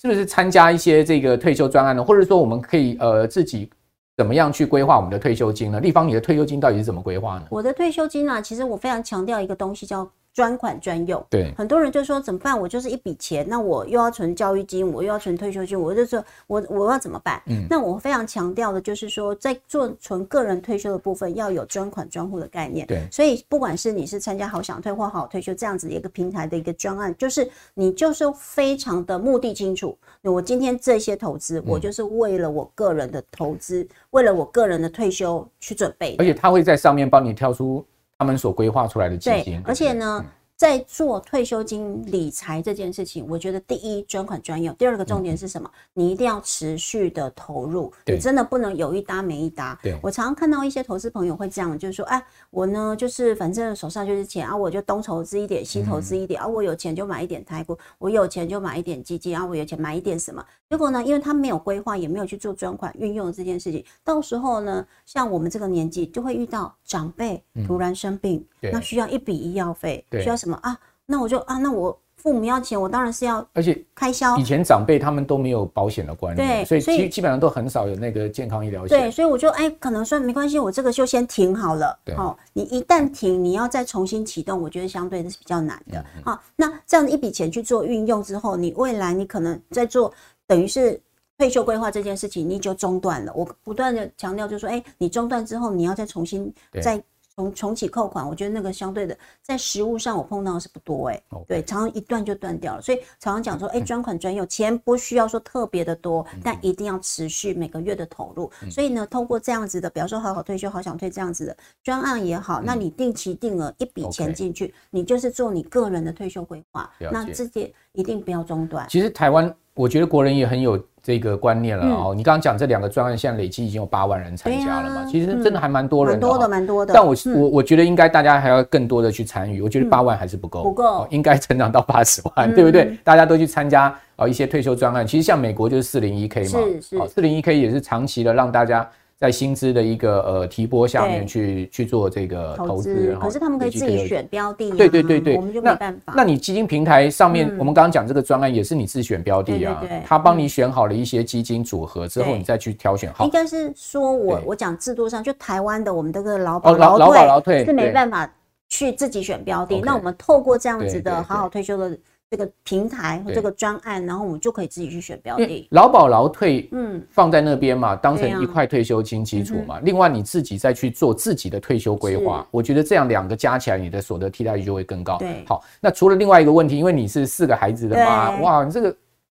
[0.00, 2.02] 是不是参加一些这个退休专案呢？
[2.02, 3.70] 或者说我们可以呃自己
[4.16, 5.78] 怎么样去规划我们的退休金呢？
[5.80, 7.44] 立方，你的退休金到底是怎么规划呢？
[7.50, 10.10] 我的退休金啊，其实我非常强调一个东西叫。
[10.34, 12.58] 专款专用，对，很多人就说怎么办？
[12.58, 17.42] 我就是一笔钱，那我又要存教育金，我又要存退休金，我就说我我要怎么办？
[17.46, 22.86] 嗯，那我非常强调的就是说，在做存个人退休的部分，要有专款专户的概念。
[22.86, 29.96] 对，所以不管是你是参加好想退或好好退休这样子的一个平台的一个专案，就是你就是非常的目的清楚。
[30.22, 36.16] 我今天这些投资，我就是为了我个人的投资，嗯、为了我个人的退休去准备。
[36.18, 37.84] 而且他会在上面帮你挑出。
[38.22, 40.24] 他们所规划出来的基金，对，而且呢，
[40.62, 45.68] 在做退休金理财这件事情，我觉得第一专款专用，第二个重点是什么？
[45.92, 49.76] 你一定要持续的投入，你真的不能有一搭没一搭。
[49.82, 60.46] 对，我常常看到一些投资朋友会这样，就是说，哎，我呢就是反正手上就是钱啊，我就东投资一点，西投资一点啊，我有钱就买一点台股，我有钱就买一点基金啊，我有钱买一点什么。
[60.70, 70.51] 结果呢，因为他没有规划，也没有去做专款运用这件事情，到时候呢，像我们这个年纪就会遇到长辈突然生病，那需要一笔医药费，需要什么？
[70.58, 74.36] 啊，那我就啊，那我父母要钱，我当然是要，而且开销。
[74.36, 78.96] 以前长辈他们都没有保险的观念，对，所以基基本上都很少有那个健康医疗险。
[78.96, 81.98] 对，所以我就哎，可能说没关系，我这个就先停好了。
[82.04, 86.04] 对，好，你一旦停，你要再重新启动，我觉得相对的是比较难的。
[86.24, 90.12] 好，那这样一笔钱去做运用之后，你未来你可能在做，
[90.46, 91.00] 等于是
[91.36, 93.32] 退休规划这件事情，你就中断了。
[93.34, 97.02] 我不断的强调，就是说，哎，你中断之后，你要再重新再。
[97.34, 108.50] 重重启扣款，我觉得那个相对的在实务上我碰到的是不多哎.对，常常一断就断掉了，所以常常讲说，哎、欸，专款专用，钱不需要说特别的多，但一定要持续每个月的投入。
[108.70, 118.86] 所以呢，通过这样子的，比方说好好退休、好想退这样子的专案也好，那你定期定额一笔钱进去，你就是做你个人的退休规划，那这些一定不要中断。
[118.88, 120.82] 其实台湾，我觉得国人也很有。
[121.04, 125.04] 这个观念了哦，你刚刚讲这两个专案，现在累计已经有八万人参加了嘛？
[125.10, 126.94] 其实真的还蛮多人的，蛮多的，蛮多的。
[126.94, 129.60] 但我我我觉得应该大家还要更多的去参与。
[129.60, 132.96] 我觉得八万还是不够，不够，应该成长到八十万，对不对？
[133.02, 135.04] 大家都去参加啊一些退休专案。
[135.04, 138.88] 其实像美国就是四零一 K 嘛，是是，四零一 K 也是长期的让大家。
[139.22, 146.12] 在薪资的一个呃提拨下面去去做这个投资，可是他们可以自己选标的，对对对对，我们就没办法。
[146.16, 153.24] 那你基金平台上面，我们刚刚讲这个专案也是你自选标的啊，他帮你选好了一些基金组合之后，你再去挑选好。
[153.24, 158.28] 应该是说我我讲制度上，就台湾的我们这个劳保劳保劳退是没办法
[158.68, 161.96] 去自己选标的，那我们透过这样子的好好退休的。
[162.32, 165.68] 这个平台和这个专案，然后我们就可以自己去选标的。
[165.72, 169.78] 劳保劳退，嗯，放在那边嘛，当成一块退休金基础嘛。
[169.82, 175.18] 另外你自己再去做自己的退休规划，我觉得这样两个加起来，你的所得替代率就会更高。
[175.18, 178.90] 对，好，那除了另外一个问题，因为你是四个孩子的妈，哇，你这个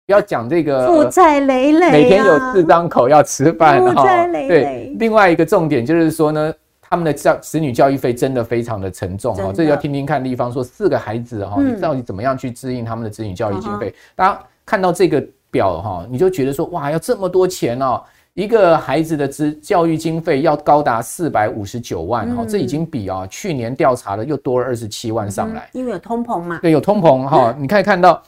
[0.06, 4.48] 不要讲这个 负债累累，每天有四张口要吃饭，负债累累。
[4.48, 6.54] 对，另外一个重点就是说呢。
[6.90, 13.94] 他们的教子女教育费真的非常的沉重哈，这要听听看立方说四个孩子哈，你到底怎么样去支应他们的子女教育经费？
[14.16, 18.02] 大家看到这个表哈，你就觉得说哇，要这么多钱哦，
[18.36, 26.60] 一个孩子的资教育经费要高达四百五十九万哈，这已经比啊去年调查的又多了二十七万上来，因为有通膨嘛。
[26.62, 28.22] 对，有通膨哈， 你可以看到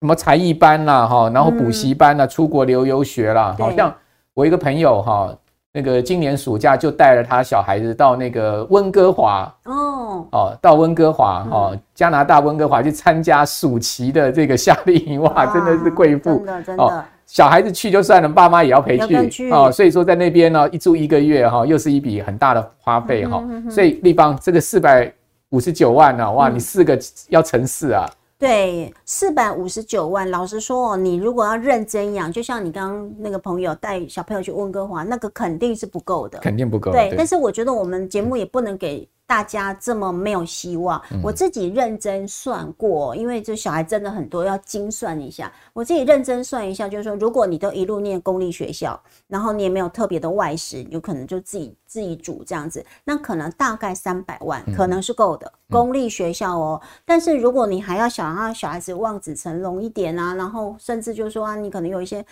[0.00, 3.92] 什么才艺班啦哈，然后补习班啦，出国留游学啦，好像
[4.34, 5.36] 我一个朋友哈。
[5.72, 17.04] 那个今年暑假就带了他小孩子到那个温哥华哦哦，到温哥华哦，加拿大温哥华去参加暑期的这个夏令营，哇，真的是贵妇，真的真的。
[17.26, 25.12] 小孩子去就算了，爸妈也要陪去哦，所以说在那边呢，一住一个月哈，又是一笔很大的花费哈，所以立邦这个四百
[25.50, 28.08] 五十九万呢，哇，你四个要乘四啊。
[28.38, 30.30] 对，四百五十九万。
[30.30, 36.92] 老实说哦，你如果要认真养，就像你刚刚那个朋友带小朋友去温哥华，那个肯定是不够的，肯定不够。
[36.92, 41.00] 对，但是我觉得我们节目也不能给大家这么没有希望。
[41.10, 45.52] 嗯、我自己认真算过，因为这小孩真的很多，要精算一下。
[45.74, 55.46] 我自己认真算一下，就是说，如果你都一路念公立学校，然后你也没有特别的外食，有可能就自己自己煮这样子，那可能大概三百万可能是够的。
[55.46, 62.24] 嗯、公立学校哦，但是如果你还要想让小孩子望子成龙一点啊，然后甚至就是说啊，你可能有一些。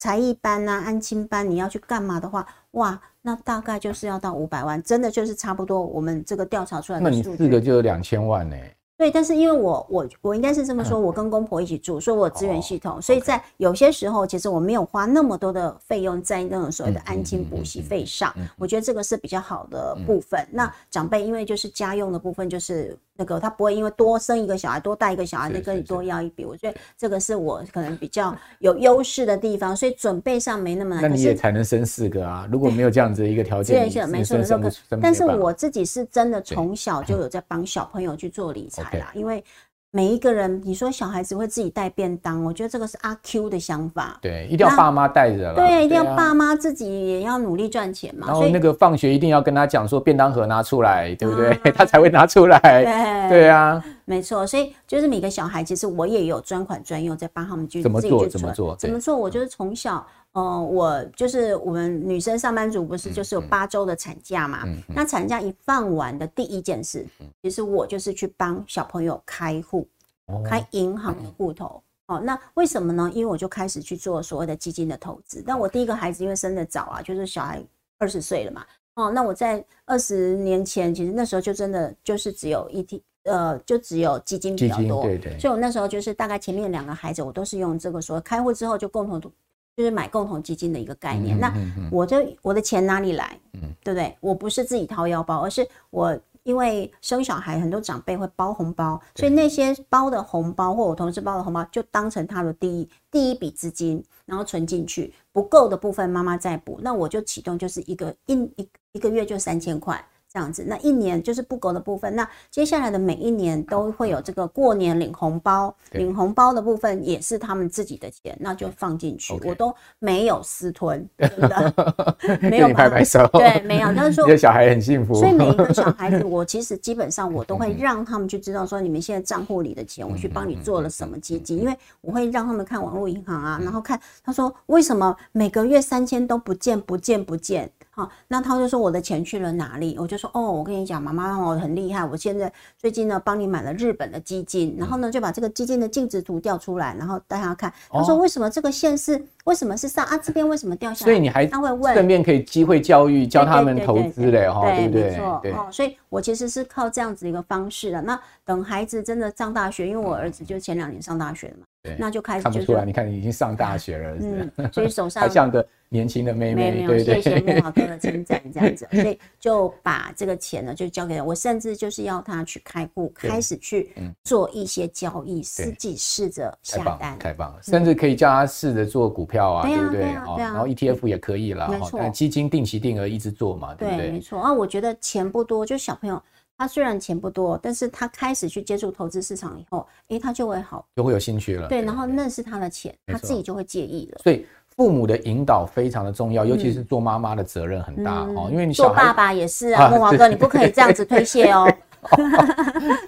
[0.00, 5.80] 才艺班呐、啊，安亲班，你要去干嘛的话，哇，那大概就是要到五百万，真的就是差不多。
[5.80, 8.56] 我们这个调查出来的数据，那你四个就有两千万呢？
[8.96, 18.34] 对，但是因为我我我应该是这么说，我跟公婆一起住，所以我有资源系统，所以在有些时候，其实我没有花那么多的费用在那种所谓的安亲补习费上。
[18.56, 20.46] 我觉得这个是比较好的部分。
[20.50, 22.98] 那长辈因为就是家用的部分，就是。
[23.20, 26.42] 那个他不会因为多生一个小孩，多带一个小孩，就跟你多要一笔。
[26.42, 31.02] 我觉得这个是我可能比较有优势的地方，所以准备上没那么难。
[31.02, 32.48] 那你也才能生四个啊！
[32.50, 34.58] 如果没有这样子一个条件，对，没错，没错。
[35.02, 39.44] 但是我自己是真的从小就有在帮小朋友去做理财啦，因为。
[39.92, 44.16] 每一个人，你说小孩子会自己带便当，我觉得这个是阿 Q 的想法。
[44.22, 45.54] 对，一定要爸妈带着了。
[45.56, 48.28] 对，一定要爸妈自己也要努力赚钱嘛。
[48.28, 51.52] 然后那个放学一定要跟他讲说，便当盒拿出来，对不对？
[51.74, 52.60] 他才会拿出来。
[52.60, 54.46] 对，对啊，没错。
[54.46, 59.16] 所以就是每个小孩，其实我也有专款专用，在帮他们去怎么做，怎么做，怎么做。
[59.16, 59.96] 我就是从小。
[59.96, 64.62] 嗯、呃，我就是我们女生上班族，不是就是有八周的产假嘛？
[64.64, 67.04] 嗯嗯嗯、那产假一放完的第一件事，
[67.42, 69.88] 其实我就是去帮小朋友开户，
[70.26, 71.82] 哦、开银行的户头。
[72.06, 73.10] 哦、嗯，那为什么呢？
[73.12, 75.42] 因为我就开始去做所谓的基金的投资。
[75.44, 77.60] 但我第一个孩子因为生的早啊，就是小孩
[77.98, 78.64] 二十岁了嘛。
[78.94, 85.02] 哦，那我在二十年前，其实那时候就真的就是只有一 T，呃，就只有基金比较多。
[85.02, 85.36] 对对。
[85.40, 89.32] 所以我那时候就是大概前面两个孩子，我都是用这个说开户之后就共同。
[89.80, 91.40] 就是买共同基金的一个概念。
[91.40, 91.50] 那
[91.90, 93.40] 我就我的钱哪里来？
[93.82, 94.14] 对不对？
[94.20, 105.14] 我不是自己掏腰包，而是我因为生小孩，很多长辈会包红包，所以那些包的红包或我同事包的红包，就当成他的第一第一笔资金，然后存进去。
[105.32, 106.78] 不够的部分妈妈再补。
[106.82, 110.04] 那我就启动就是一个一一一个月就三千块。
[110.32, 112.14] 这样子，那一年就是不够的部分。
[112.14, 123.92] 那接下来的每一年都会有这个过年领红包，领红包的部分也是他们自己的钱，那就放进去，我都没有私吞， 真的没有拍拍手，对，没有。
[123.94, 125.14] 但是说， 这小孩很幸福。
[125.14, 137.68] 所以每一个小 孩子，我其实基本上我都会让他们去知道说，你们现在账户里的钱，我去帮你做了什么基金，因为我会让他们看网络银行啊，然后看他说为什么每个月三千都不见不见不见。
[138.00, 139.94] 好，那他就说我的钱去了哪里？
[139.98, 150.16] 我就说哦，我跟你讲，妈妈哦很厉害，我现在最近呢帮你买了日本的基金，然后呢就把这个基金的净值图调出来，然后大家看，他说为什么这个线是为什么是上啊？
[150.16, 151.12] 这边为什么掉下来？
[151.12, 155.10] 所以你还他会问，顺便可以机会教育教他们投资嘞哈，对不对？
[155.10, 158.00] 没错，哦，所以我其实是靠这样子一个方式的。
[158.00, 161.66] 那等孩子真的上大学，因为我儿子就前两年上大学了嘛。
[161.82, 162.84] 对，那就开始看不出来。
[162.84, 167.22] 你看，你已经上大学了，嗯，所以手上还像个年轻的妹妹，对对。
[167.22, 173.90] 谢谢木华哥的称赞，这样子， 所以就把这个钱呢，就交给了我，甚至就是要他去开户，开始去
[174.22, 180.02] 做一些交易，自己试着下单，太棒了，甚至可以叫他试着做股票啊，对不对？
[180.02, 184.10] 然后 ETF 也可以了，没错，基金定期定额一直做嘛，对不对？
[184.10, 184.38] 没错。
[184.38, 186.22] 啊，我觉得钱不多，就小朋友。
[186.60, 191.66] 他虽然钱不多，但是他开始去接触投资市场以后，哎，他就会好，就会有兴趣了。
[191.68, 194.20] 对，然后那是他的钱，他自己就会介意了。
[194.22, 194.44] 所以
[194.76, 201.66] 父母的引导非常的重要，尤其是做妈妈的责任很大哦，因为你做爸爸也是啊，木华哥，你不可以这样子推卸哦。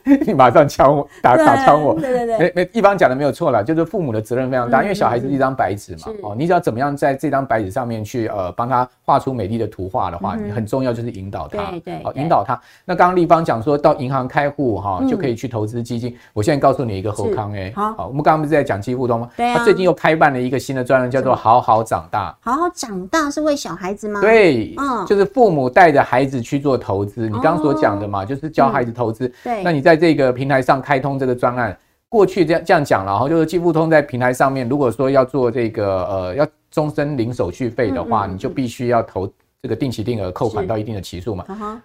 [0.26, 1.94] 你马上敲我，打打枪我。
[1.98, 12.60] 对对对，没没，一方讲的没有错了，就是父母的责任非常大，因为小孩子是一张白纸嘛，哦，你只要怎么样在这张白纸上面去呃帮他画出美丽的图画的话，你很重要就是引导他，对对，引导他。
[12.84, 19.28] 那刚刚立方讲说到银行开户哈就可以去投资基金，我现在告诉你一个侯康哎，好，我们刚刚不是在讲基互通吗？
[19.36, 22.36] 对，他最近又开办了一个新的专栏，叫做好好长大。
[22.40, 24.20] 好好长大是为小孩子吗？
[24.20, 27.22] 对，嗯，就是父母带着孩子去做投资。
[27.28, 29.32] 你刚刚所讲的嘛，就是教孩子投资。
[29.44, 29.62] 对。
[29.62, 31.76] 那你在这个平台上开通这个专案，
[32.08, 39.26] 过去这样这样讲了哈，就是基富通在平台上面，如果说要做这个呃要终身零手续费的话，你就必须要投
[39.62, 41.82] 这个定期定额扣款到一定的期数嘛。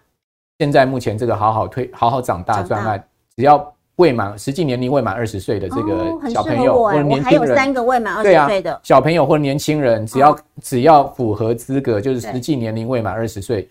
[0.60, 3.03] 现在目前这个好好推好好长大专案，
[3.36, 13.67] 只要未满实际年龄未满二十岁的这个小朋友或者年轻人，还有三个未满二十岁的小朋友或者年轻人，只要只要符合资格，就是实际年龄未满二十岁，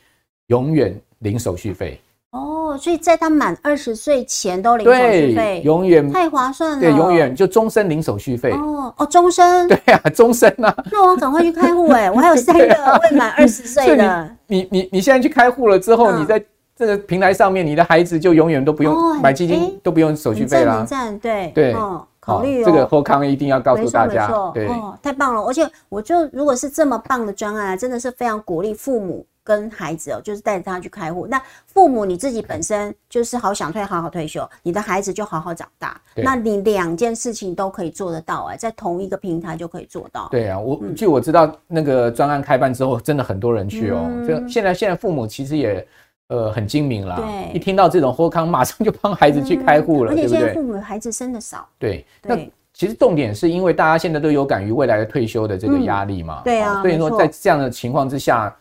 [0.46, 2.00] 永远零手续费。
[2.36, 6.80] 哦，所以在他满二十岁前都零手续费，永远太划算了。
[6.80, 8.52] 对，永远就终身零手续费。
[8.52, 9.66] 哦哦，终身。
[9.68, 10.74] 对啊，终身啊。
[10.92, 14.30] 那我赶快去开户哎，我还有 三个未满二十岁的。
[14.46, 16.44] 你你你现在去开户了之后，你在
[16.76, 20.86] 这个平台上面，你的孩子就永远都不用买基金，哦、都不用手续费啦。
[21.22, 25.42] 对对，哦，考虑哦，这个后康一定要告诉大家，对哦，太棒了！
[25.42, 29.24] 而且我就如果是这么棒的专案，真的是非常鼓励父母。
[29.46, 31.24] 跟孩子哦，就是带着他去开户。
[31.28, 35.98] 那父母你自己本身就是好想退，好好退休，你的孩子就好好长大。
[36.16, 40.26] 那你两件事情都可以做得到哎，在同一个平台就可以做到。
[40.32, 44.10] 对啊，我据我知道，那个专案开办之后，真的很多人去哦。
[44.26, 45.86] 就现在现在父母其实也
[46.26, 50.38] 呃很精明啦，对，一听到这种豁康，马上就帮孩子去开户了，对不对？
[50.38, 51.68] 而且现在父母孩子生的少。
[51.78, 52.36] 对，那
[52.72, 56.42] 其实重点是因为大家现在都有感于未来的退休的这个压力嘛。
[56.42, 58.52] 对啊，所以说在这样的情况之下。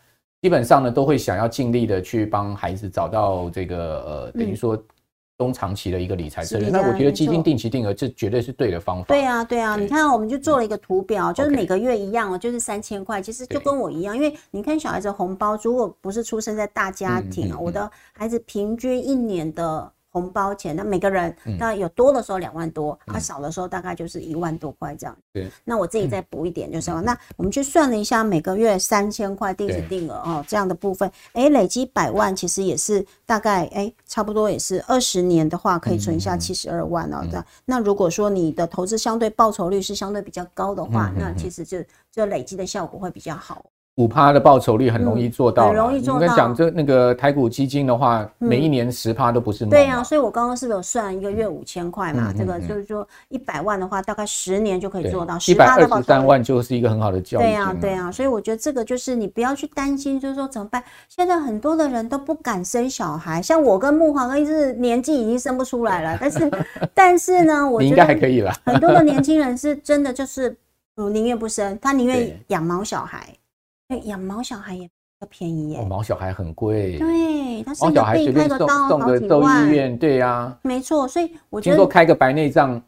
[0.45, 4.79] 基本上呢，都会想要尽力的去帮孩子找到这个呃，等于说
[5.39, 6.69] 中长期的一个理财策略。
[6.69, 9.05] 那我觉得基金定期定额这绝对是对的方法。
[9.07, 14.15] 对啊，对啊，你看我们就做了一个图表，就是每个月一样哦，就是三千块，其实就跟我一样。
[14.15, 19.91] 因为你看小孩子红包，如果不是出生在大家庭啊，我的孩子平均一年的。
[20.15, 25.13] 红包钱，那每个人，那有多的时候两万多，啊、少的时候大概就是一万多块这样。
[25.33, 37.19] 对，那我自己再补一点就是，嗯、那我们去算了一下，每个月三千块定时定额哦，这样的部分，哎、欸，累积百万其实也是大概哎、欸，差不多也是二十年的话可以存下七十二万哦。
[37.23, 43.65] 这样、嗯，那如果说你的投资相对报酬率是相对比较高的话，嗯、那其实就就累积的效果会比较好。
[43.95, 46.19] 五趴的报酬率很容易做到，很容易做到。
[46.19, 49.69] 你跟讲这那个台股基金的话，每一年十趴都不是梦。
[49.69, 52.33] 对啊，所以我刚刚是不是有算一个月五千块嘛？
[52.37, 55.37] 这个就是说一百万的话，大概十年就可以做到。
[55.47, 57.43] 一百二十三万就是一个很好的教育。
[57.43, 60.83] 对啊，对啊，所以我觉得这个就是你不要去担心，就是说怎么办？
[61.07, 66.51] 现在很多的人都不敢生小孩，像我跟木华哥一直年纪已经生不出来了，但是
[66.93, 68.51] 但是呢，我觉得应该还可以了。
[68.65, 70.53] 很多的年轻人是真的就是
[70.97, 73.25] 嗯宁愿不生，他宁愿养毛小孩。
[73.89, 74.87] 哎，养毛小孩也
[75.19, 75.85] 较便宜耶！
[75.85, 81.07] 毛小孩很贵，对，但是小孩随便送送个刀好几万，对呀，没错。
[81.07, 82.81] 所以我觉得听说开个白内障，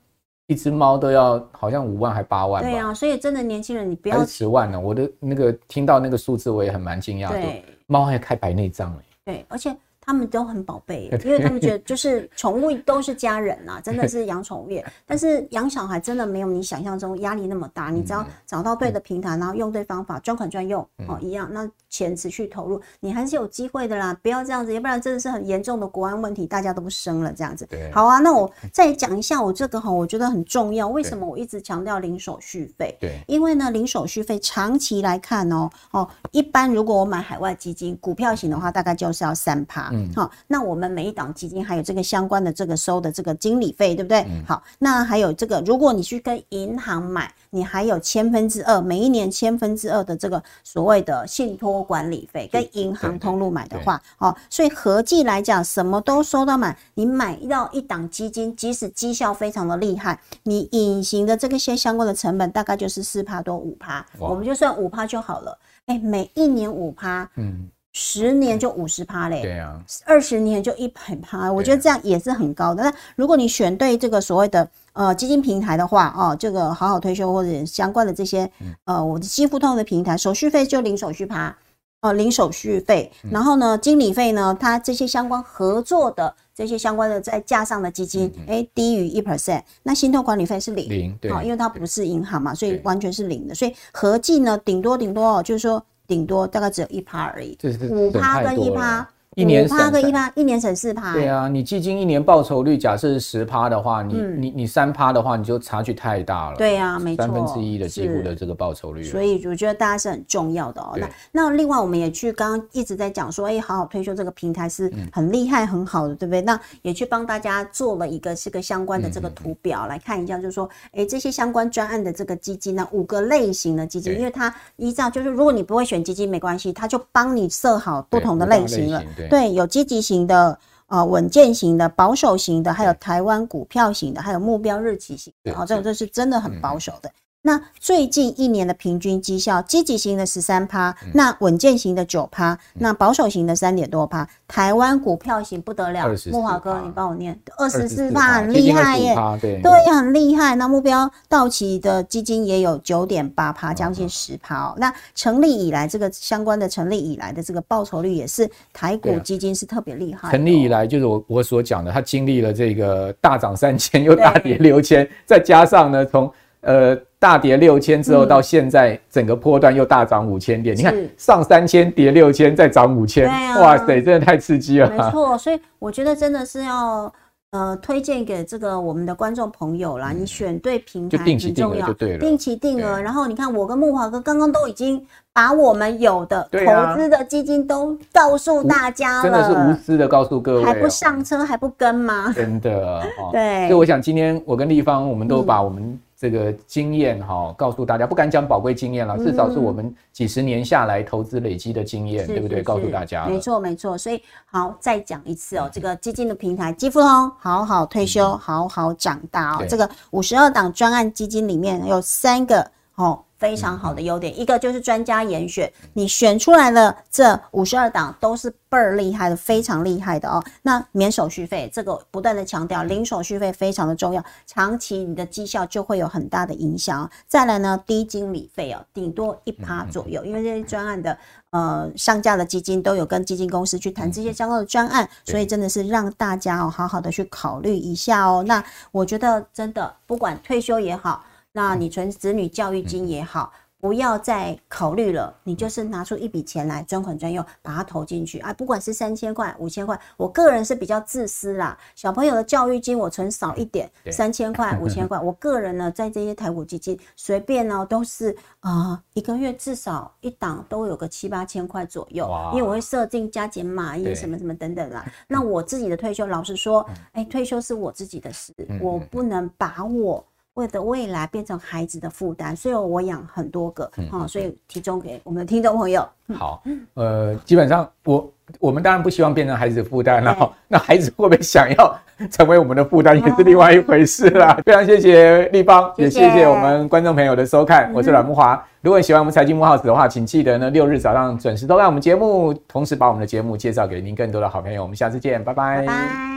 [0.47, 2.63] 一只猫都要好像五万还八万。
[2.63, 4.79] 对啊，所以真的年轻人，你不要十万呢。
[4.79, 7.39] 我的那个听到那个数字，我也很蛮惊讶的。
[7.85, 9.75] 猫还开白内障哎，对，而且。
[10.07, 14.69] 他们都很宝贝， 因为他们觉得就是宠物都是家人呐，真的是养宠物。
[15.05, 24.17] 但是养小孩真的没有你想象中压力那么大，你只要找到对的平台，然后用对方法，专款专用哦，一样，那钱持续投入，你还是有机会的啦。
[24.23, 27.67] 不要这样子，要不然真的是很严重的国安问题，大家都不生了这样子。
[27.91, 30.87] 好啊，那我再讲一下我这个哈，我觉得很重要。
[30.87, 32.95] 为什么我一直强调零手续费？
[33.01, 39.91] 对，因为呢，零手续费长期来看哦哦，一般如果我买海外基金股票型的话，大概就是要三趴。
[39.97, 44.19] 嗯，好，那我们每一档基金还有这个相关的这个收的这个经理费，对不对？
[44.29, 65.57] 嗯、好，那还有这个，如果你去跟银行买，你还有千分之二，每一年千分之二的这个所谓的信托管理费，跟银行通路买的话，哦，所以合计来讲，什么都收到满，你买到一档基金，即使绩效非常的厉害，你隐形的这个些相关的成本大概就是四趴多五趴，我们就算五趴就好了。
[65.85, 67.69] 哎、欸，每一年五趴，嗯。
[67.99, 72.83] 十年就五十趴嘞，对啊，二十年就一百趴，我觉得这样也是很高的。
[72.83, 78.47] 那如果你选对这个所谓的呃基金平台的话，哦，这个好好退休或者相关的这些
[78.83, 81.57] 呃我的基富通的平台，手续费就零手续趴，
[82.01, 83.11] 哦，零手续费。
[83.31, 93.55] 然后呢，经理费呢，它这些相关合作的这些相关的再加上的基金，哎，低于一 percent，那信托管理费是零，零，对，因为它不是银行嘛，所以完全是零的。
[93.55, 95.83] 所以合计呢，顶多顶多哦，就是说。
[96.07, 97.57] 顶多大概只有一趴而已，
[97.89, 99.07] 五趴跟一趴。
[99.37, 101.13] 一年省个一趴，一年省四趴。
[101.13, 106.57] 对啊，你基金一年报酬率假设是十趴的话，你你你三趴的话，你就差距太大了。
[106.57, 109.03] 对啊，没错，三分之一的几乎的这个报酬率。
[109.03, 110.97] 所以我觉得大家是很重要的哦。
[110.97, 116.41] 那那另外我们也去刚刚一直在讲说，哎，好好退休这个平台是很厉害很好的，对不对？
[116.41, 129.03] 那也去帮大家做了一个是个相关的这个图表来看一下，就是说，哎，这些相关专案的这个基金呢，五个类型的基金，因为它依照就是如果你不会选基金没关系，它就帮你设好不同的类型了。
[129.29, 130.57] 对，有积极型的、
[130.87, 137.11] 呃稳健型的、保守型的，还有台湾股票型的，还有目标日期型的，哦，这种这是真的很保守的。
[137.43, 150.55] 那最近一年的平均绩效，积极型的十三趴，那稳健型的九趴，那保守型的三点多趴，台湾股票型不得了，慕驊哥你帮我念，二十四趴很厉害耶，对，对，很厉害。
[150.55, 154.75] 那目标到期的基金也有九点八趴，将近十趴哦。
[154.77, 160.31] 那成立以来这个相关的成立以来的这个报酬率也是台股基金是特别厉害。
[160.31, 166.29] 成立以来就是我我所讲的，它经历了这个大涨三千又大跌六千，再加上呢从
[166.67, 166.97] 呃。
[167.19, 170.75] 大跌六千之后，到现在整个波段又大涨五千点。
[170.75, 173.27] 嗯、你看上三千跌六千，再涨五千，
[173.59, 174.87] 哇塞，真的太刺激了。
[174.87, 177.11] 没错，所以我觉得真的是要。
[177.51, 182.19] 呃，推荐给这个我们的观众朋友啦，嗯、你选对平台很重要，就定期定额就对了。
[182.19, 185.01] 定期定额，然后你看我跟木华哥刚刚都已经
[185.31, 192.33] 把我们有的投资的基金都告诉大家了，真的是无私的告诉各位，还不上车还不跟吗？
[192.35, 193.69] 真的，哦、 对。
[193.69, 195.99] 所以我想今天我跟立方，我们都把我们、嗯。
[196.19, 202.63] 这个经验哈，告诉大家，不敢讲宝贵经验了，至少是我们几十年下来投资累积的经验，对不对？
[202.63, 203.95] 告诉大家，没错没错。
[203.95, 209.65] 所以好，再讲一次哦，这个基金的平台，基富通好好退休，好好长大哦。
[209.69, 213.23] 这个五十二档专案基金里面有三个哦。
[213.37, 220.43] 非常好的优点，一个就是专家严选，你选出来了这五十二档都是倍儿厉害的，非常厉害的哦。
[220.63, 227.09] 那免手续费，这个不断的强调，零手续费非常的重要，长期你的绩效就会有很大的影响。
[227.27, 231.17] 再来呢，低经理费哦，顶多一趴左右，因为这些专案的
[231.51, 238.43] 呃上架的基金都有跟基金公司去谈这些相关的专案，所以真的是让大家哦好好的去考虑一下哦。
[238.47, 241.23] 那我觉得真的不管退休也好。
[241.57, 248.53] 那你存子女教育金也好，不要再考虑了，你就是拿出一笔钱来专款专用，把它投进去啊！
[248.53, 251.75] 不管是三千块、五千块，我个人是比较自私啦。
[251.95, 258.29] 小朋友的教育金我存少一点，三千块、五千块，我个人呢在这些台股基金随便呢都是
[258.59, 265.03] 啊、呃，一个月至少一档都有个七八千块左右，因为我会设定加减码，因为什么什么等等啦。
[265.27, 270.23] 那我自己的退休，老实说，哎、欸，退休是我自己的事，我不能把我。
[270.57, 276.05] 为的未来变成孩子的负担，所以我养很多个，嗯哦、所以提供给我们的听众朋友。
[276.33, 276.63] 好，
[276.95, 281.99] 呃，基本上我我们当然不希望变成孩子的负担，然后那孩子会不会想要
[282.31, 284.55] 成为我们的负担，也是另外一回事啦。
[284.57, 288.59] 哦、 非常谢谢立方，谢谢也谢谢我们观众朋友的收看，我是阮慕驊。
[288.81, 294.81] 如果你喜欢我们财经木 House 的话，请记得呢六日早上准时收看我们节目，同时把我们的节目介绍给您更多的好朋友。
[294.81, 295.85] 我们下次见，拜拜。
[295.85, 296.36] 拜拜。